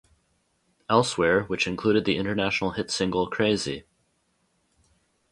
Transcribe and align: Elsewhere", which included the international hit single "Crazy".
Elsewhere", 0.89 1.43
which 1.43 1.67
included 1.67 2.05
the 2.05 2.17
international 2.17 2.71
hit 2.71 2.89
single 2.89 3.27
"Crazy". 3.29 3.83